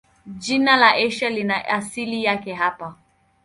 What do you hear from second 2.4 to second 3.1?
hapa.